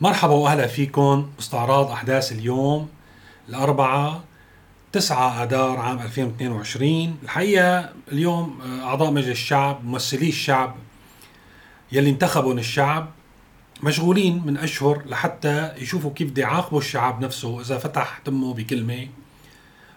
[0.00, 2.88] مرحبا وأهلا فيكم باستعراض أحداث اليوم
[3.48, 4.20] الأربعاء
[4.92, 10.76] 9 آذار عام 2022 الحقيقة اليوم آه، أعضاء مجلس الشعب ممثلي الشعب
[11.92, 13.08] يلي انتخبهم الشعب
[13.82, 19.08] مشغولين من أشهر لحتى يشوفوا كيف بده يعاقبوا الشعب نفسه إذا فتح تمه بكلمة.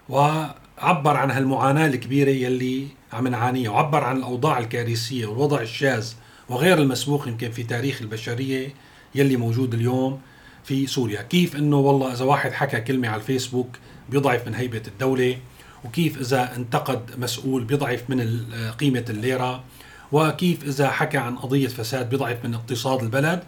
[0.08, 6.12] وعبر عن هالمعاناة الكبيرة يلي عم نعانيها وعبر عن الأوضاع الكارثية والوضع الشاذ
[6.48, 8.74] وغير المسبوق يمكن في تاريخ البشرية.
[9.14, 10.20] يلي موجود اليوم
[10.64, 11.22] في سوريا.
[11.22, 13.68] كيف إنه والله إذا واحد حكى كلمة على الفيسبوك
[14.10, 15.36] بيضعف من هيبة الدولة
[15.84, 18.44] وكيف إذا انتقد مسؤول بيضعف من
[18.80, 19.64] قيمة الليرة
[20.12, 23.42] وكيف إذا حكى عن قضية فساد بيضعف من اقتصاد البلد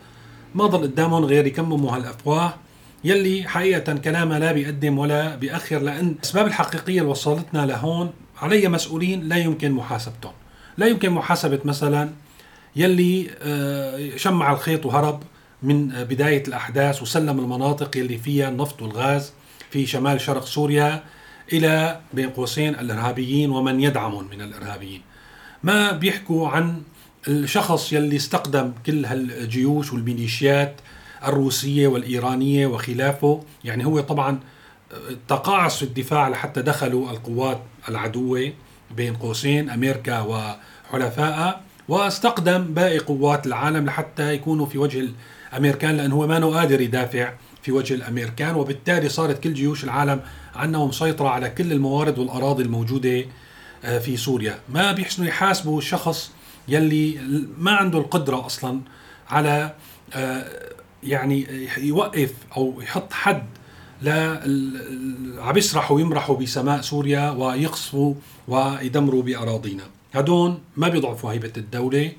[0.55, 2.55] ما ضل قدامهم غير يكمموا هالأفواه
[3.05, 9.29] يلي حقيقة كلامها لا بيقدم ولا بيأخر لأن الأسباب الحقيقية اللي وصلتنا لهون علي مسؤولين
[9.29, 10.33] لا يمكن محاسبتهم.
[10.79, 12.11] لا يمكن محاسبة مثلا
[12.77, 15.23] يلي آه، شمع الخيط وهرب
[15.62, 19.33] من بداية الأحداث وسلم المناطق يلي فيها النفط والغاز
[19.70, 21.03] في شمال شرق سوريا
[21.53, 25.03] إلى بين قوسين الإرهابيين ومن يدعمهم من الإرهابيين.
[25.62, 26.83] ما بيحكوا عن
[27.28, 30.75] الشخص يلي استقدم كل هالجيوش والميليشيات
[31.25, 33.45] الروسية والإيرانية وخلافه.
[33.64, 34.41] يعني هو طبعا
[35.29, 38.53] تقاعس في الدفاع لحتى دخلوا القوات العدوة
[38.97, 45.08] بين قوسين أمريكا وحلفائها واستقدم باقي قوات العالم لحتى يكونوا في وجه
[45.53, 50.20] الأمريكان لأنه هو ما قادر يدافع في وجه الأمريكان وبالتالي صارت كل جيوش العالم
[50.55, 53.25] عندها مسيطره على كل الموارد والأراضي الموجودة
[53.84, 54.58] آه، في سوريا.
[54.69, 56.30] ما بيحسنوا يحاسبوا الشخص
[56.69, 57.19] يلي
[57.58, 58.80] ما عنده القدرة أصلا
[59.28, 59.75] على
[60.14, 60.45] آه،
[61.03, 61.47] يعني
[61.78, 63.47] يوقف أو يحط حد
[64.03, 64.42] لا
[65.39, 68.14] عم يسرحوا ويمرحوا بسماء سوريا ويقصفوا
[68.48, 69.84] ويدمروا بأراضينا.
[70.14, 72.12] هدول ما بيضعفوا هيبة الدولة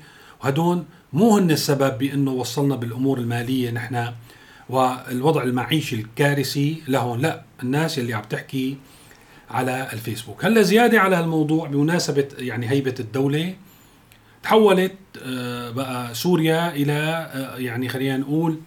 [0.44, 4.12] وهدول مو هن السبب بأنه وصلنا بالأمور المالية نحن
[4.68, 8.76] والوضع المعيشي الكارثي لهون لا الناس اللي عم تحكي
[9.50, 10.44] على الفيسبوك.
[10.44, 13.54] هلا زيادة على هالموضوع بمناسبة يعني هيبة الدولة
[14.42, 16.92] تحولت آه، بقى سوريا إلى
[17.34, 18.58] آه، يعني خلينا نقول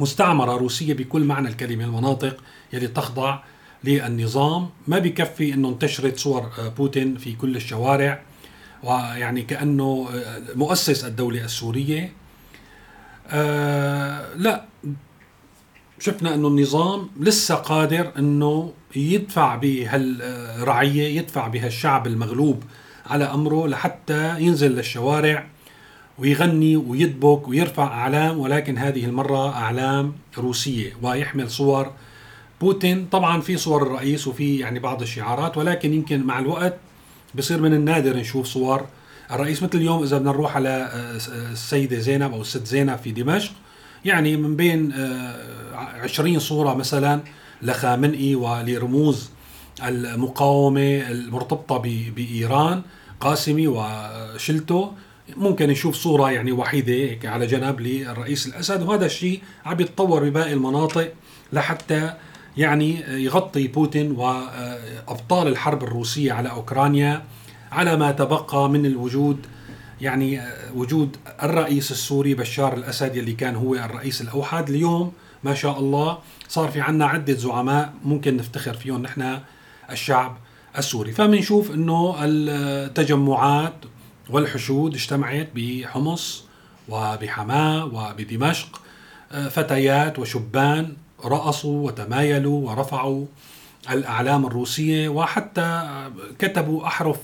[0.00, 2.36] مستعمرة روسية بكل معنى الكلمة المناطق
[2.72, 3.38] يلي تخضع
[3.84, 4.68] للنظام.
[4.88, 8.22] ما بكفي إنه انتشرت صور آه، بوتين في كل الشوارع.
[8.82, 10.08] ويعني كأنه
[10.54, 12.12] مؤسس الدولة السورية.
[13.28, 14.64] آه لا
[15.98, 22.62] شفنا إنه النظام لسه قادر إنه يدفع بهالرعية يدفع بهالشعب المغلوب
[23.06, 25.46] على أمره لحتى ينزل للشوارع
[26.18, 28.38] ويغني ويدبك ويرفع أعلام.
[28.38, 31.92] ولكن هذه المرة أعلام روسية ويحمل صور
[32.60, 33.06] بوتين.
[33.06, 36.76] طبعا في صور الرئيس وفي يعني بعض الشعارات ولكن يمكن مع الوقت
[37.34, 38.86] بصير من النادر نشوف صور.
[39.30, 41.16] الرئيس مثل اليوم إذا بدنا نروح على آه،
[41.52, 43.52] السيدة زينب أو الست زينب في دمشق
[44.04, 44.92] يعني من بين
[45.74, 47.20] 20 آه، صورة مثلا
[47.62, 49.30] لخامنئي ولرموز
[49.84, 51.78] المقاومة المرتبطة
[52.16, 52.82] بإيران
[53.20, 54.92] قاسمي وشلته
[55.36, 58.82] ممكن نشوف صورة يعني وحيدة هيك على جنب للرئيس الأسد.
[58.82, 61.12] وهذا الشيء عم يتطور بباقي المناطق
[61.52, 62.14] لحتى
[62.56, 67.22] يعني يغطي بوتين وأبطال الحرب الروسية على أوكرانيا
[67.72, 69.46] على ما تبقى من الوجود
[70.00, 70.40] يعني
[70.74, 74.70] وجود الرئيس السوري بشار الأسد يلي كان هو الرئيس الأوحد.
[74.70, 75.12] اليوم
[75.44, 76.18] ما شاء الله
[76.48, 79.38] صار في عنا عدة زعماء ممكن نفتخر فيهم نحن
[79.90, 80.36] الشعب
[80.78, 81.12] السوري.
[81.12, 83.74] فبنشوف إنه التجمعات
[84.30, 86.44] والحشود اجتمعت بحمص
[86.88, 88.80] وبحماة وبدمشق
[89.50, 93.26] فتيات وشبان رقصوا وتمايلوا ورفعوا
[93.90, 95.82] الأعلام الروسية وحتى
[96.38, 97.16] كتبوا أحرف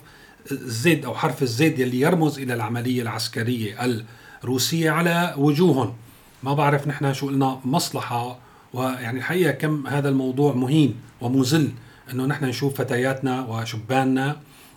[0.51, 4.03] الزد أو حرف الزد يلي يرمز إلى العملية العسكرية
[4.45, 5.95] الروسية على وجوههم.
[6.43, 8.39] ما بعرف نحن شو قلنا مصلحة
[8.75, 11.71] ويعني الحقيقة كم هذا الموضوع مهين ومذل
[12.13, 14.37] إنه نحن نشوف فتياتنا وشباننا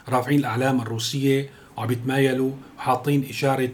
[0.09, 3.69] رافعين الأعلام الروسية وعم يتمايلوا وحاطين إشارة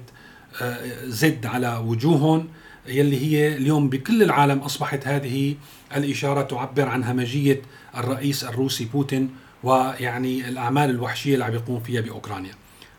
[0.62, 2.48] آه، زد على وجوههم.
[2.88, 5.56] يلي هي اليوم بكل العالم أصبحت هذه
[5.96, 7.62] الإشارة تعبر عن همجية
[7.98, 9.30] الرئيس الروسي بوتين
[9.64, 12.52] ويعني الأعمال الوحشية اللي عم يقوم فيها بأوكرانيا.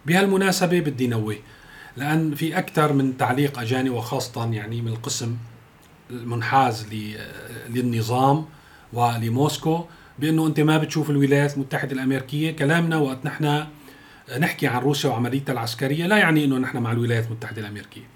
[0.07, 1.37] بهالمناسبة بدي نوه
[1.97, 5.37] لأن في أكثر من تعليق أجاني وخاصة يعني من القسم
[6.11, 6.87] المنحاز
[7.71, 8.45] للنظام
[8.93, 9.85] ولموسكو
[10.19, 13.65] بأنه أنت ما بتشوف الولايات المتحدة الأمريكية كلامنا وقت نحن
[14.39, 18.09] نحكي عن روسيا وعمليتها العسكرية لا يعني إنه نحن مع الولايات المتحدة الأمريكية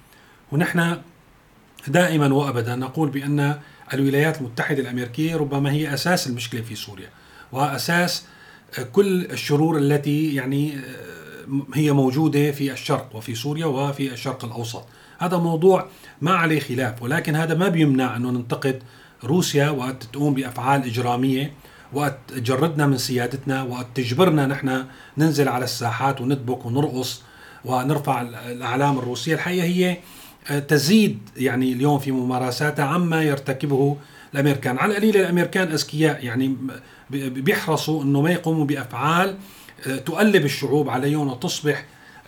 [0.52, 0.96] ونحن
[1.88, 3.60] دائما وابدا نقول بأن
[3.94, 7.08] الولايات المتحدة الأمريكية ربما هي أساس المشكلة في سوريا
[7.52, 8.24] وأساس
[8.92, 10.80] كل الشرور التي يعني
[11.74, 14.84] هي موجودة في الشرق وفي سوريا وفي الشرق الأوسط.
[15.18, 15.86] هذا موضوع
[16.20, 18.82] ما عليه خلاف ولكن هذا ما بيمنع أنه ننتقد
[19.24, 21.52] روسيا وقت تقوم بأفعال إجرامية
[21.92, 24.84] وقت تجردنا من سيادتنا وقت تجبرنا نحن
[25.18, 27.22] ننزل على الساحات وندبك ونرقص
[27.64, 29.34] ونرفع الأعلام الروسية.
[29.34, 29.96] الحقيقة هي آه،
[30.58, 33.96] تزيد يعني اليوم في ممارساتها عما يرتكبه
[34.34, 34.78] الأمريكان.
[34.78, 36.56] على القليل الأمريكان أذكياء يعني
[37.10, 39.36] بيحرصوا إنه ما يقوموا بأفعال
[39.86, 41.84] آه، تؤلب الشعوب عليهم وتصبح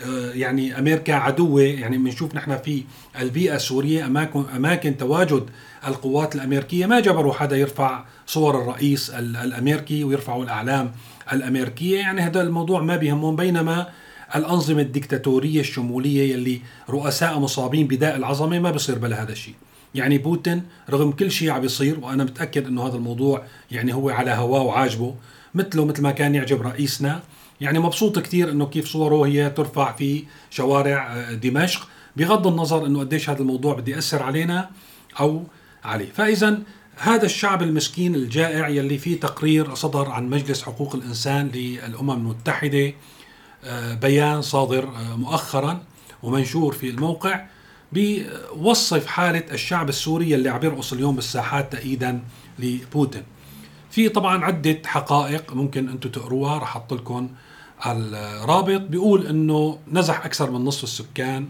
[0.06, 1.62] آه، يعني أمريكا عدوة.
[1.62, 2.84] يعني بنشوف نحن في
[3.20, 5.44] البيئة السورية أماكن أماكن تواجد
[5.86, 6.86] القوات الأمريكية.
[6.86, 10.92] ما جبروا حدا يرفع صور الرئيس الأمريكي ويرفعوا الأعلام
[11.32, 11.98] الأمريكية.
[11.98, 13.86] يعني هذا الموضوع ما بيهمهم بينما
[14.36, 19.54] الأنظمة الدكتاتورية الشمولية يلي رؤساء مصابين بداء العظمة ما بصير بلا هذا الشيء.
[19.94, 24.30] يعني بوتين رغم كل شيء عم بيصير وأنا متأكد إنه هذا الموضوع يعني هو على
[24.30, 25.14] هواه وعاجبه
[25.54, 27.22] مثله مثل ما كان يعجب رئيسنا.
[27.60, 33.00] يعني مبسوط كثير إنه كيف صوره هي ترفع في شوارع آه، دمشق بغض النظر إنه
[33.00, 34.70] قديش هذا الموضوع بده ياثر علينا
[35.20, 35.42] أو
[35.84, 36.08] عليه.
[36.14, 36.58] فإذا
[36.96, 42.92] هذا الشعب المسكين الجائع يلي فيه تقرير صدر عن مجلس حقوق الإنسان للأمم المتحدة آه،
[44.02, 45.82] بيان صادر آه، مؤخرا
[46.22, 47.44] ومنشور في الموقع
[47.92, 52.22] بيوصف حالة الشعب السوري اللي عم يرقص اليوم بالساحات تأييدا
[52.58, 53.22] لبوتين.
[53.90, 57.28] في طبعا عدة حقائق ممكن أنتم تقروها رح أحط لكم
[57.86, 58.80] الرابط.
[58.80, 61.48] بيقول إنه نزح أكثر من نصف السكان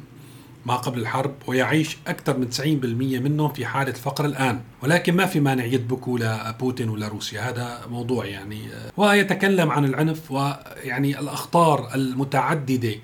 [0.66, 2.64] ما قبل الحرب ويعيش أكثر من 90%
[3.20, 4.60] منهم في حالة فقر الآن.
[4.82, 7.40] ولكن ما في مانع يدبكوا لبوتين ولا روسيا.
[7.40, 8.60] هذا موضوع يعني
[8.96, 12.94] ويتكلم عن العنف ويعني الأخطار المتعددة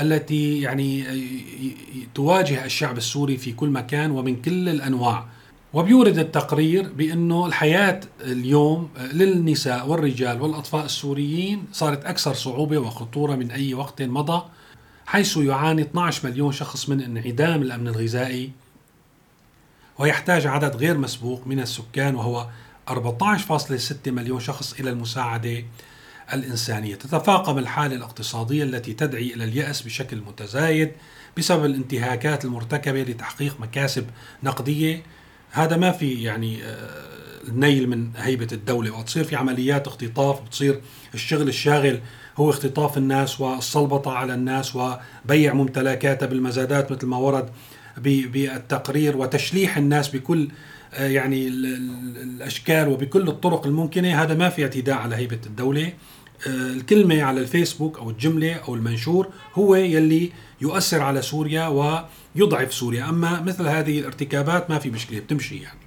[0.00, 1.04] التي يعني
[2.14, 5.26] تواجه الشعب السوري في كل مكان ومن كل الأنواع.
[5.72, 13.74] وبيورد التقرير بأنه الحياة اليوم للنساء والرجال والأطفال السوريين صارت أكثر صعوبة وخطورة من أي
[13.74, 14.42] وقت مضى.
[15.06, 18.50] حيث يعاني 12 مليون شخص من انعدام الأمن الغذائي
[19.98, 22.46] ويحتاج عدد غير مسبوق من السكان وهو
[22.90, 25.64] 14.6 مليون شخص إلى المساعدة
[26.32, 26.94] الإنسانية.
[26.94, 30.92] تتفاقم الحالة الاقتصادية التي تدعي إلى اليأس بشكل متزايد
[31.38, 34.06] بسبب الانتهاكات المرتكبة لتحقيق مكاسب
[34.42, 35.02] نقدية.
[35.50, 37.06] هذا ما في يعني آه،
[37.48, 40.80] النيل من هيبة الدولة وتصير في عمليات اختطاف وتصير
[41.14, 42.00] الشغل الشاغل
[42.36, 47.50] هو اختطاف الناس والسلبطة على الناس وبيع ممتلكاتها بالمزادات مثل ما ورد
[47.96, 50.48] بالتقرير وتشليح الناس بكل
[50.94, 54.22] آه، يعني الأشكال وبكل الطرق الممكنة.
[54.22, 55.92] هذا ما في اعتداء على هيبة الدولة.
[56.46, 63.08] آه، الكلمة على الفيسبوك أو الجملة أو المنشور هو يلي يؤثر على سوريا ويضعف سوريا.
[63.08, 65.78] أما مثل هذه الارتكابات ما في مشكلة بتمشي يعني.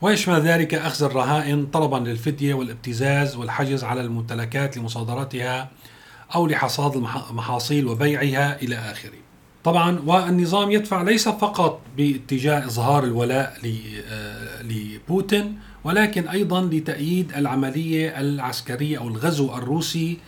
[0.00, 5.70] ويشمل ذلك أخذ الرهائن طلبا للفدية والابتزاز والحجز على الممتلكات لمصادرتها
[6.34, 9.18] أو لحصاد المحاصيل وبيعها إلى آخره.
[9.64, 13.56] طبعا والنظام يدفع ليس فقط باتجاه إظهار الولاء
[14.10, 20.18] آه، لبوتين ولكن أيضا لتأييد العملية العسكرية أو الغزو الروسي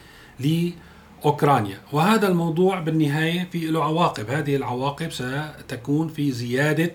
[0.41, 6.95] لأوكرانيا، وهذا الموضوع بالنهاية في له عواقب، هذه العواقب ستكون في زيادة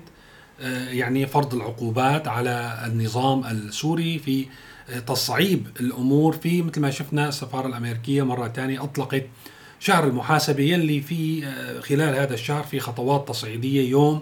[0.61, 4.45] آه، يعني فرض العقوبات على النظام السوري في
[5.07, 9.25] تصعيب الأمور في مثل ما شفنا السفارة الأمريكية مرة ثانية أطلقت
[9.79, 14.21] شهر المحاسبه يلي في آه، خلال هذا الشهر في خطوات تصعيدية يوم.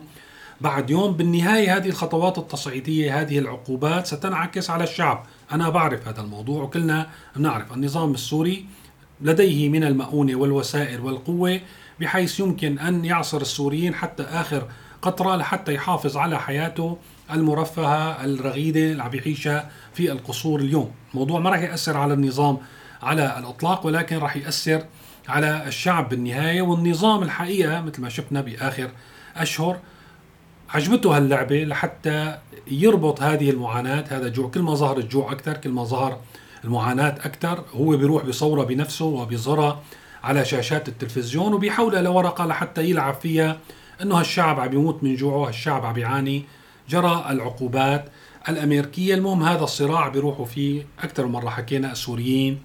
[0.62, 5.26] بعد يوم بالنهاية هذه الخطوات التصعيدية هذه العقوبات ستنعكس على الشعب.
[5.52, 7.74] أنا بعرف هذا الموضوع وكلنا بنعرف.
[7.74, 8.66] النظام السوري
[9.22, 11.60] لديه من المؤونة والوسائل والقوة
[12.00, 14.68] بحيث يمكن أن يعصر السوريين حتى آخر
[15.08, 16.98] قطرة لحتى يحافظ على حياته
[17.32, 20.92] المرفهة الرغيدة اللي عم يعيشها في القصور اليوم.
[21.14, 22.58] الموضوع ما راح يأثر على النظام
[23.04, 24.86] على الإطلاق ولكن راح يأثر
[25.30, 26.62] على الشعب بالنهاية.
[26.62, 28.90] والنظام الحقيقة مثل ما شفنا بآخر
[29.36, 29.80] أشهر
[30.70, 32.38] عجبته هاللعبة لحتى
[32.68, 34.50] يربط هذه المعاناة هذا جوع.
[34.50, 36.20] كل ما ظهر الجوع أكثر كل ما ظهر
[36.64, 39.82] المعاناة أكثر هو بيروح بصورة بنفسه وبيظهرها
[40.24, 43.58] على شاشات التلفزيون وبيحولها لورقة لحتى يلعب فيها
[44.02, 46.44] إنه هالشعب عم يموت من جوعه هالشعب عم يعاني.
[46.90, 48.10] جرى العقوبات.
[48.50, 51.50] الأمريكية المهم هذا الصراع بيروحوا فيه أكثر مرة.
[51.50, 52.60] حكينا السوريين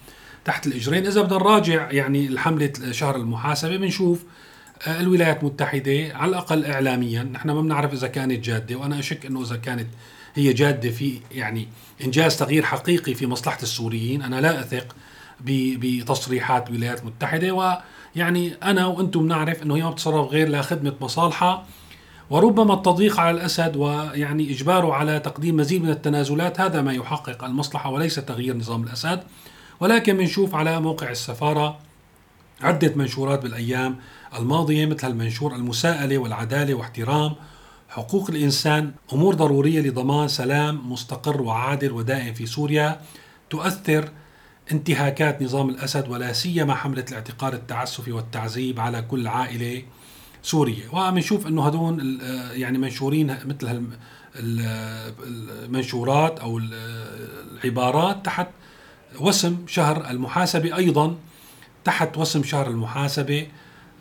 [0.45, 1.07] تحت الإجرين.
[1.07, 4.25] إذا بدنا نراجع يعني الحملة شهر المحاسبة بنشوف
[4.87, 7.23] الولايات المتحدة على الأقل إعلاميا.
[7.23, 9.87] نحن ما بنعرف إذا كانت جادة وأنا أشك أنه إذا كانت
[10.35, 11.69] هي جادة في يعني
[12.05, 14.23] إنجاز تغيير حقيقي في مصلحة السوريين.
[14.23, 14.97] أنا لا أثق
[15.41, 21.67] بتصريحات الولايات المتحدة ويعني أنا وأنتم بنعرف أنه هي ما بتصرف غير لخدمة مصالحها
[22.31, 27.91] وربما التضييق على الأسد ويعني إجباره على تقديم مزيد من التنازلات هذا ما يحقق المصلحة
[27.91, 29.21] وليس تغيير نظام الأسد.
[29.81, 31.79] ولكن بنشوف على موقع السفارة
[32.61, 33.97] عدة منشورات بالأيام
[34.39, 37.35] الماضية مثل المنشور المساءلة والعدالة واحترام
[37.89, 43.01] حقوق الإنسان أمور ضرورية لضمان سلام مستقر وعادل ودائم في سوريا
[43.51, 44.09] تؤثر
[44.73, 49.83] انتهاكات نظام الأسد ولا سيما حملة الاعتقال التعسفي والتعذيب على كل عائلة
[50.43, 50.89] سورية.
[50.93, 52.21] وبنشوف أنه هدول
[52.53, 53.85] يعني منشورين مثل
[54.37, 56.61] المنشورات أو
[57.65, 58.49] العبارات تحت
[59.21, 60.77] وسم شهر المحاسبة.
[60.77, 61.17] أيضا
[61.85, 63.47] تحت وسم شهر المحاسبة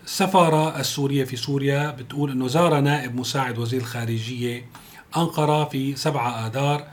[0.05, 4.65] السفارة السورية في سوريا بتقول أنه زار نائب مساعد وزير الخارجية
[5.17, 6.87] أنقرة في 7 آذار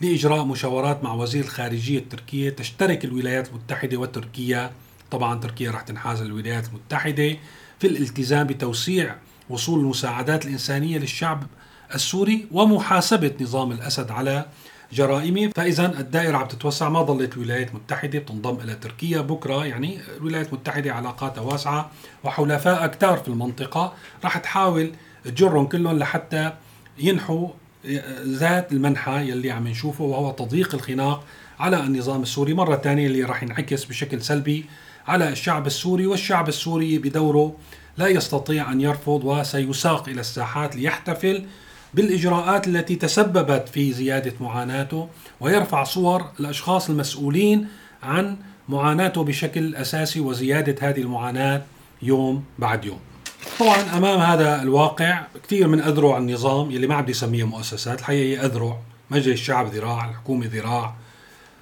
[0.00, 4.70] لإجراء مشاورات مع وزير الخارجية التركية تشترك الولايات المتحدة وتركيا.
[5.10, 7.36] طبعا تركيا رح تنحاز للولايات المتحدة
[7.78, 9.16] في الالتزام بتوسيع
[9.50, 11.44] وصول المساعدات الإنسانية للشعب
[11.94, 14.46] السوري ومحاسبة نظام الأسد على
[14.92, 15.50] جرائمه.
[15.56, 19.66] فاذا الدائرة عم تتوسع ما ضلت الولايات المتحدة بتنضم إلى تركيا بكرة.
[19.66, 21.90] يعني الولايات المتحدة علاقاتها واسعة
[22.24, 23.94] وحلفاء كتار في المنطقة.
[24.24, 24.92] رح تحاول
[25.24, 26.52] تجرهم كلهم لحتى
[26.98, 27.48] ينحوا
[28.26, 31.24] ذات المنحى يلي عم نشوفه وهو تضييق الخناق
[31.58, 34.64] على النظام السوري مرة ثانية اللي راح ينعكس بشكل سلبي
[35.06, 37.56] على الشعب السوري والشعب السوري بدوره
[37.96, 41.44] لا يستطيع أن يرفض وسيساق إلى الساحات ليحتفل
[41.94, 45.08] بالإجراءات التي تسببت في زيادة معاناته
[45.40, 47.68] ويرفع صور الأشخاص المسؤولين
[48.02, 48.36] عن
[48.68, 51.62] معاناته بشكل أساسي وزيادة هذه المعاناة
[52.02, 52.98] يوم بعد يوم.
[53.58, 58.46] طبعا أمام هذا الواقع كثير من أذرع النظام يلي ما عم يسميها مؤسسات الحقيقة هي
[58.46, 58.78] أذرع.
[59.10, 60.94] مجلس الشعب ذراع الحكومة ذراع.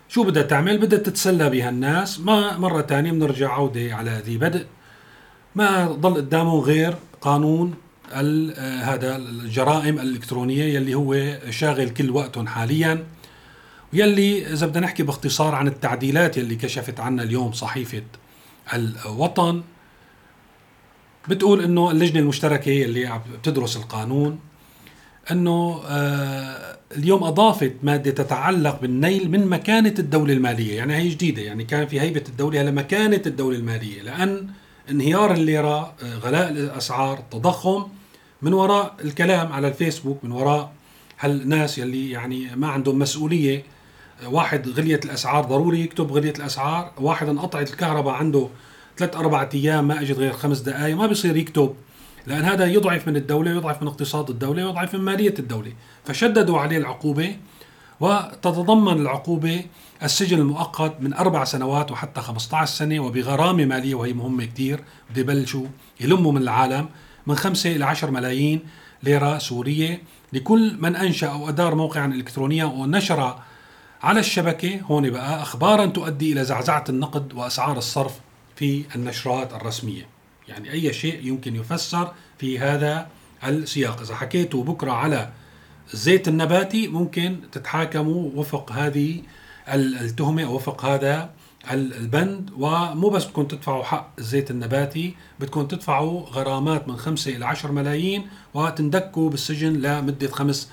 [0.08, 2.20] شو بدها تعمل؟ بدها تتسلى بها الناس.
[2.20, 4.66] ما مرة ثانية بنرجع عودة على ذي بدء.
[5.54, 7.74] ما ضل قدامهم غير قانون
[8.82, 13.04] هذا الجرائم الإلكترونية يلي هو شاغل كل وقتهم حاليا.
[13.92, 18.02] يلي إذا بدنا نحكي باختصار عن التعديلات يلي كشفت عنا اليوم صحيفة
[18.74, 19.62] الوطن
[21.28, 24.38] بتقول إنه اللجنة المشتركة يلي عم بتدرس القانون
[25.30, 31.64] إنه آه اليوم أضافت مادة تتعلق بالنيل من مكانة الدولة المالية، يعني هي جديدة يعني
[31.64, 34.48] كان في هيبة الدولة هلا مكانة الدولة المالية لأن
[34.90, 37.86] انهيار الليره، آه، غلاء الأسعار، التضخم
[38.42, 40.72] من وراء الكلام على الفيسبوك من وراء
[41.20, 43.62] هالناس يلي يعني ما عندهم مسؤولية
[44.26, 48.48] واحد غليت الأسعار ضروري يكتب غليت الأسعار واحد انقطعت الكهرباء عنده
[48.98, 51.74] ثلاث أربع أيام ما اجت غير خمس دقائق ما بيصير يكتب.
[52.26, 55.72] لأن هذا يضعف من الدولة يضعف من اقتصاد الدولة يضعف من مالية الدولة.
[56.04, 57.36] فشددوا عليه العقوبة
[58.00, 59.64] وتتضمن العقوبة
[60.02, 64.84] السجن المؤقت من أربع سنوات وحتى 15 سنة وبغرامة مالية وهي مهمة كتير.
[65.10, 65.66] بده يبلشوا
[66.00, 66.88] يلموا من العالم
[67.26, 68.60] من 5 إلى 10 ملايين
[69.02, 73.38] ليرة سورية لكل من أنشأ أو أدار موقعا إلكترونيا ونشر
[74.02, 74.80] على الشبكة.
[74.80, 78.20] هون بقى أخبارا تؤدي إلى زعزعة النقد وأسعار الصرف
[78.56, 80.06] في النشرات الرسمية.
[80.48, 83.08] يعني أي شيء يمكن يفسر في هذا
[83.44, 84.00] السياق.
[84.00, 85.30] إذا حكيتوا بكرة على
[85.94, 89.22] الزيت النباتي ممكن تتحاكموا وفق هذه
[89.68, 91.30] التهمة أو وفق هذا
[91.70, 92.50] البند.
[92.58, 98.26] ومو بس بدكم تدفعوا حق الزيت النباتي بدكم تدفعوا غرامات من 5 إلى 10 ملايين
[98.54, 100.70] وتندكوا بالسجن لمدة خمس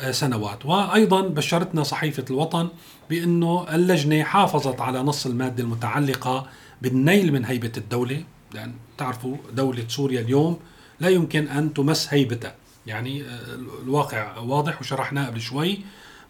[0.00, 0.66] آه، سنوات.
[0.66, 2.68] وأيضا بشرتنا صحيفة الوطن
[3.10, 6.46] بأنه اللجنة حافظت على نص المادة المتعلقة
[6.82, 10.58] بالنيل من هيبة الدولة لأن تعرفوا دولة سوريا اليوم
[11.00, 12.54] لا يمكن أن تمس هيبتها.
[12.86, 15.78] يعني آه، الواقع واضح وشرحناه قبل شوي.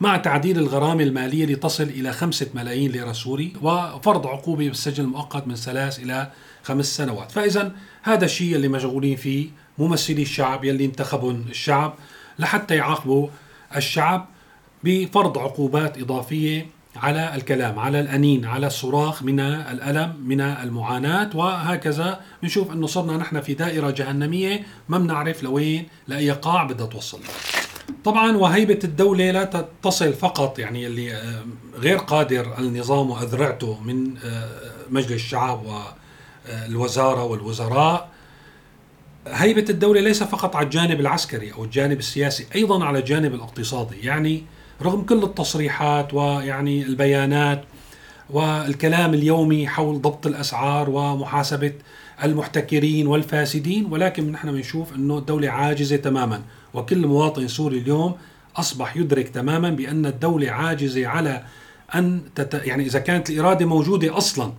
[0.00, 5.54] مع تعديل الغرامة المالية لتصل إلى خمسة ملايين ليرة سوري وفرض عقوبة بالسجن المؤقت من
[5.54, 6.30] ثلاث إلى
[6.62, 7.30] خمس سنوات.
[7.30, 11.94] فإذا هذا الشيء اللي مشغولين فيه ممثلي الشعب يلي انتخبهم الشعب
[12.38, 13.28] لحتى يعاقبوا
[13.76, 14.28] الشعب
[14.84, 16.66] بفرض عقوبات إضافية
[16.96, 23.40] على الكلام على الأنين على الصراخ من الألم من المعاناة وهكذا بنشوف أنه صرنا نحن
[23.40, 24.66] في دائرة جهنمية.
[24.88, 27.28] ما بنعرف لوين لأي قاع بدها توصلنا
[28.04, 31.44] طبعا وهيبة الدولة لا تصل فقط يعني اللي آه،
[31.74, 34.48] غير قادر النظام وأذرعته من آه،
[34.90, 35.62] مجلس الشعب
[36.66, 38.08] والوزارة والوزراء.
[39.26, 43.96] هيبة الدولة ليس فقط على الجانب العسكري أو الجانب السياسي أيضا على الجانب الاقتصادي.
[43.96, 44.44] يعني
[44.82, 47.64] رغم كل التصريحات ويعني البيانات
[48.30, 51.72] والكلام اليومي حول ضبط الأسعار ومحاسبة
[52.24, 56.42] المحتكرين والفاسدين ولكن نحن بنشوف أنه الدولة عاجزة تماما
[56.74, 58.16] وكل مواطن سوري اليوم
[58.56, 61.44] أصبح يدرك تماما بأن الدولة عاجزة على
[61.94, 62.54] أن تت...
[62.54, 64.52] يعني إذا كانت الإرادة موجودة أصلا.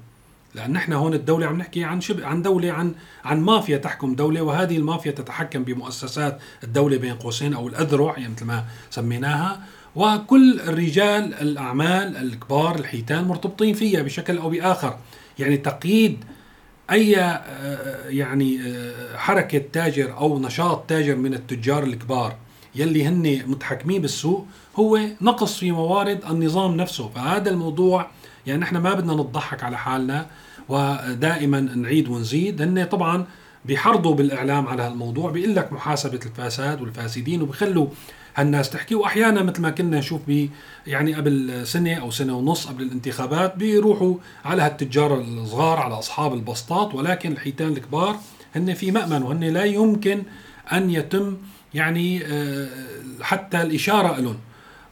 [0.55, 2.93] لأن نحن هون الدولة عم نحكي عن شبه عن دولة عن
[3.25, 8.45] عن مافيا تحكم دولة وهذه المافيا تتحكم بمؤسسات الدولة بين قوسين أو الأذرع يعني مثل
[8.45, 9.61] ما سميناها.
[9.95, 14.97] وكل الرجال الأعمال الكبار الحيتان مرتبطين فيها بشكل أو بآخر.
[15.39, 16.23] يعني تقييد
[16.91, 22.35] أي آه، يعني آه، حركة تاجر أو نشاط تاجر من التجار الكبار
[22.75, 24.45] يلي هن متحكمين بالسوق
[24.75, 27.09] هو نقص في موارد النظام نفسه.
[27.09, 28.07] فهذا الموضوع
[28.47, 30.25] يعني نحن ما بدنا نضحك على حالنا
[30.69, 32.61] ودائما نعيد ونزيد.
[32.61, 33.25] هن طبعا
[33.65, 37.87] بيحرضوا بالإعلام على هالموضوع بيقول لك محاسبة الفساد والفاسدين وبخلوا
[38.35, 38.95] هالناس تحكي.
[38.95, 40.49] وأحيانا مثل ما كنا نشوف ب
[40.87, 46.95] يعني قبل سنة أو سنة ونص قبل الانتخابات بيروحوا على هالتجار الصغار على أصحاب البسطات
[46.95, 48.15] ولكن الحيتان الكبار
[48.55, 50.23] هن في مأمن وهن لا يمكن
[50.71, 51.37] أن يتم
[51.73, 52.67] يعني آه،
[53.21, 54.37] حتى الإشارة لهم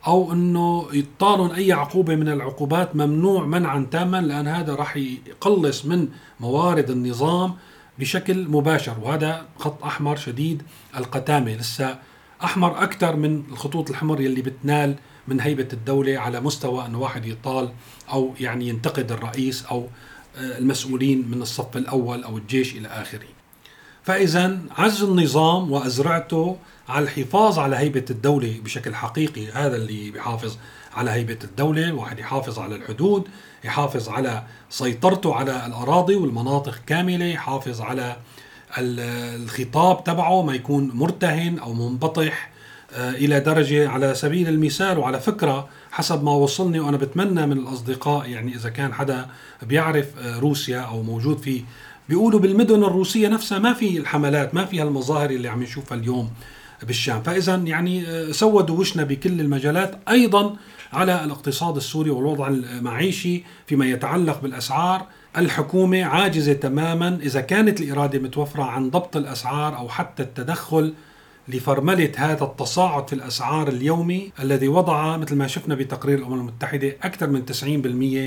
[0.07, 6.07] أو إنه يطالون أي عقوبة من العقوبات ممنوع منعا تاما لأن هذا راح يقلص من
[6.39, 7.55] موارد النظام
[7.99, 8.95] بشكل مباشر.
[9.01, 10.63] وهذا خط أحمر شديد
[10.97, 11.55] القتامة.
[11.55, 11.97] لسه
[12.43, 14.95] أحمر أكثر من الخطوط الحمر يلي بتنال
[15.27, 17.71] من هيبة الدولة على مستوى انه واحد يطال
[18.11, 19.87] أو يعني ينتقد الرئيس أو
[20.37, 23.27] آه، المسؤولين من الصف الأول أو الجيش إلى آخره.
[24.03, 26.57] فإذا عز النظام وأزرعته
[26.89, 30.57] على الحفاظ على هيبة الدولة بشكل حقيقي هذا اللي بيحافظ
[30.93, 33.27] على هيبة الدولة، الواحد يحافظ على الحدود،
[33.63, 38.17] يحافظ على سيطرته على الأراضي والمناطق كاملة، يحافظ على
[38.77, 42.49] الخطاب تبعه ما يكون مرتهن أو منبطح
[42.93, 48.29] آه، إلى درجة على سبيل المثال وعلى فكرة حسب ما وصلني وأنا بتمنى من الأصدقاء
[48.29, 49.27] يعني إذا كان حدا
[49.61, 51.63] بيعرف آه، روسيا أو موجود في
[52.09, 56.29] بيقولوا بالمدن الروسية نفسها ما في الحملات ما في هالمظاهر اللي عم نشوفها اليوم.
[56.83, 57.23] بالشام.
[57.23, 60.55] فإذا يعني آه، سودوا وشنا بكل المجالات أيضا
[60.93, 65.05] على الاقتصاد السوري والوضع المعيشي فيما يتعلق بالأسعار.
[65.37, 70.93] الحكومة عاجزة تماما إذا كانت الإرادة متوفرة عن ضبط الأسعار أو حتى التدخل
[71.47, 77.29] لفرملة هذا التصاعد في الأسعار اليومي الذي وضع مثل ما شفنا بتقرير الأمم المتحدة أكثر
[77.29, 77.63] من 90%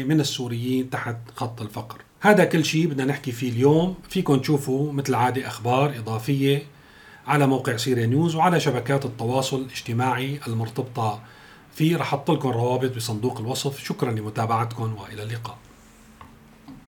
[0.08, 1.98] من السوريين تحت خط الفقر.
[2.20, 6.62] هذا كل شيء بدنا نحكي فيه اليوم، فيكم تشوفوا مثل عادة أخبار إضافية
[7.26, 11.20] على موقع سيريا نيوز وعلى شبكات التواصل الاجتماعي المرتبطة
[11.74, 15.58] فيه رح أحط لكم روابط بصندوق الوصف، شكرا لمتابعتكم وإلى اللقاء.